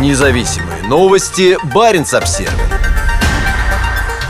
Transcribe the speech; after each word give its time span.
Независимые 0.00 0.82
новости. 0.88 1.56
Барин 1.72 2.04
обсерва 2.12 2.52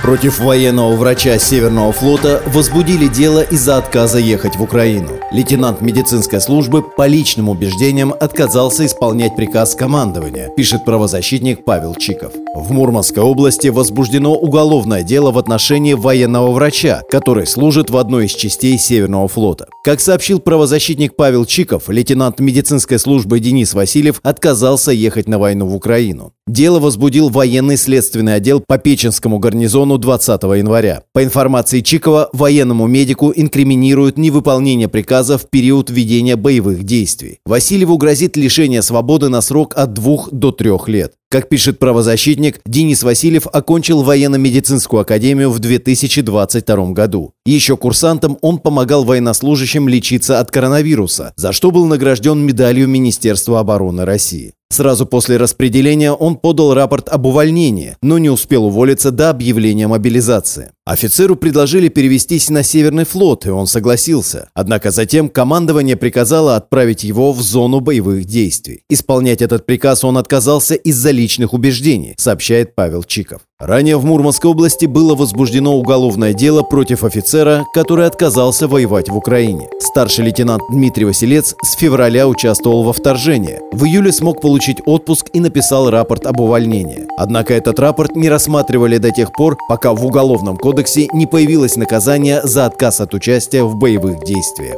Против 0.03 0.39
военного 0.39 0.95
врача 0.95 1.39
Северного 1.39 1.91
флота 1.91 2.43
возбудили 2.47 3.07
дело 3.07 3.41
из-за 3.41 3.79
отказа 3.79 4.19
ехать 4.19 4.57
в 4.57 4.63
Украину. 4.63 5.09
Лейтенант 5.33 5.81
медицинской 5.81 6.43
службы 6.43 6.83
по 6.83 7.07
личным 7.07 7.49
убеждениям 7.49 8.13
отказался 8.13 8.85
исполнять 8.85 9.37
приказ 9.37 9.75
командования, 9.75 10.51
пишет 10.51 10.85
правозащитник 10.85 11.65
Павел 11.65 11.95
Чиков. 11.95 12.33
В 12.55 12.71
Мурманской 12.71 13.21
области 13.21 13.67
возбуждено 13.67 14.33
уголовное 14.33 15.03
дело 15.03 15.33
в 15.33 15.39
отношении 15.39 15.95
военного 15.95 16.53
врача, 16.53 17.03
который 17.11 17.49
служит 17.49 17.91
в 17.91 17.97
одной 17.97 18.27
из 18.27 18.33
частей 18.33 18.79
Северного 18.79 19.27
флота. 19.27 19.67
Как 19.83 20.01
сообщил 20.01 20.39
правозащитник 20.39 21.17
Павел 21.17 21.47
Чиков, 21.47 21.89
лейтенант 21.89 22.39
медицинской 22.39 23.01
службы 23.01 23.41
Денис 23.41 23.75
Васильев 23.75 24.21
отказался 24.23 24.93
ехать 24.93 25.27
на 25.27 25.41
войну 25.41 25.67
в 25.67 25.75
Украину. 25.75 26.33
Дело 26.47 26.79
возбудил 26.79 27.29
военный 27.29 27.77
следственный 27.77 28.37
отдел 28.37 28.63
по 28.65 28.79
Печенскому 28.79 29.41
гарнизону 29.41 29.99
20 29.99 30.43
января. 30.45 31.03
По 31.13 31.25
информации 31.25 31.81
Чикова, 31.81 32.31
военному 32.33 32.87
медику 32.87 33.33
инкриминируют 33.35 34.17
невыполнение 34.17 34.87
приказа 34.87 35.39
в 35.39 35.51
период 35.51 35.91
ведения 35.91 36.37
боевых 36.37 36.85
действий. 36.85 37.41
Васильеву 37.45 37.97
грозит 37.97 38.37
лишение 38.37 38.83
свободы 38.83 39.29
на 39.29 39.41
срок 39.41 39.73
от 39.75 39.93
двух 39.93 40.31
до 40.31 40.53
трех 40.53 40.89
лет. 40.89 41.15
Как 41.35 41.49
пишет 41.49 41.81
правозащитник, 41.81 42.61
Денис 42.65 43.03
Васильев 43.03 43.49
окончил 43.49 44.05
военно-медицинскую 44.05 45.01
академию 45.01 45.51
в 45.51 45.59
2022 45.59 46.93
году. 46.93 47.34
Еще 47.47 47.77
курсантом 47.77 48.39
он 48.41 48.59
помогал 48.59 49.05
военнослужащим 49.05 49.87
лечиться 49.87 50.41
от 50.41 50.51
коронавируса, 50.51 51.35
за 51.37 51.53
что 51.53 51.71
был 51.71 51.85
награжден 51.85 52.39
медалью 52.39 52.89
Министерства 52.89 53.61
обороны 53.61 54.07
России. 54.07 54.55
Сразу 54.71 55.07
после 55.07 55.37
распределения 55.37 56.11
он 56.11 56.37
подал 56.37 56.75
рапорт 56.75 57.09
об 57.09 57.27
увольнении, 57.27 57.97
но 58.03 58.19
не 58.19 58.31
успел 58.31 58.65
уволиться 58.65 59.11
до 59.11 59.31
объявления 59.31 59.87
мобилизации. 59.87 60.73
Офицеру 60.85 61.37
предложили 61.37 61.89
перевестись 61.89 62.49
на 62.49 62.63
Северный 62.63 63.05
флот, 63.05 63.47
и 63.47 63.51
он 63.51 63.67
согласился. 63.67 64.49
Однако 64.55 64.91
затем 64.91 65.29
командование 65.29 65.97
приказало 65.97 66.57
отправить 66.57 67.05
его 67.05 67.33
в 67.33 67.41
зону 67.41 67.81
боевых 67.81 68.25
действий. 68.25 68.83
Исполнять 68.89 69.43
этот 69.43 69.65
приказ 69.65 70.03
он 70.03 70.19
отказался 70.19 70.75
из-за 70.75 71.11
личных 71.11 71.53
убеждений, 71.53 72.15
сообщает 72.17 72.75
Павел 72.75 73.05
Чиков. 73.05 73.43
Ранее 73.65 73.97
в 73.97 74.05
Мурманской 74.05 74.51
области 74.51 74.85
было 74.85 75.15
возбуждено 75.15 75.75
уголовное 75.75 76.35
дело 76.35 76.61
против 76.61 77.03
офицера, 77.03 77.65
который 77.73 78.07
отказался 78.07 78.69
воевать 78.69 79.09
в 79.09 79.17
Украине. 79.17 79.71
Старший 79.81 80.27
лейтенант 80.27 80.63
Дмитрий 80.71 81.07
Василец 81.07 81.55
с 81.63 81.75
февраля 81.77 82.29
участвовал 82.29 82.83
во 82.83 82.93
вторжении. 82.93 83.61
В 83.73 83.87
июле 83.87 84.13
смог 84.13 84.43
получить 84.43 84.83
отпуск 84.85 85.31
и 85.33 85.41
написал 85.41 85.89
рапорт 85.89 86.27
об 86.27 86.41
увольнении. 86.41 87.07
Однако 87.17 87.55
этот 87.55 87.79
рапорт 87.79 88.15
не 88.15 88.29
рассматривали 88.29 88.99
до 88.99 89.11
тех 89.13 89.33
пор, 89.33 89.57
пока 89.67 89.95
в 89.95 90.05
Уголовном 90.05 90.59
кодексе 90.59 91.09
не 91.15 91.27
появилось 91.27 91.77
наказание 91.77 92.43
за 92.43 92.67
отказ 92.67 93.01
от 93.01 93.15
участия 93.15 93.63
в 93.63 93.77
боевых 93.77 94.25
действиях. 94.25 94.77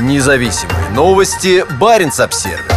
Независимые 0.00 0.88
новости. 0.94 1.62
Барин 1.78 2.10
обсервис 2.18 2.73